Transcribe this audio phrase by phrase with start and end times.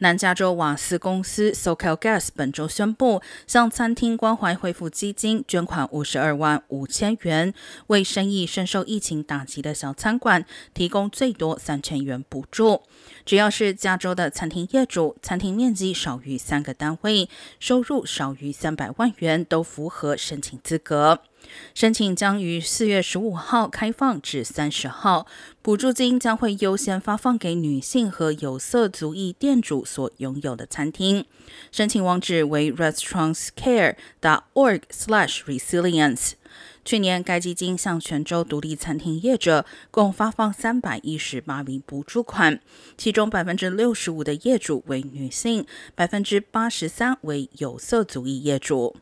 [0.00, 7.52] 南加州瓦斯公司 SoCal Gas 本周宣布，向餐厅关怀恢复基金捐款五十二万五千元，
[7.88, 12.82] 为生意深受疫情打击的小餐馆提供最多三千元补助。
[13.24, 21.18] 只要是加州的餐厅业主，餐厅面积少于三个单位，收入少于三百万元，都符合申请资格。
[21.74, 25.26] 申请将于四月十五号开放至三十号，
[25.62, 31.24] 补助金将会优先发放给女性和有色族裔店主所拥有的餐厅。
[31.70, 33.96] 申请网址为 restaurantscare.org/slash
[35.46, 36.32] resilience。
[36.84, 42.58] 去年，该基金向全州独立餐厅业者共发放三百一十八名补助款，
[42.96, 48.96] 其中百分之六十五的业主为女性，百分之八十三为有色族裔业主。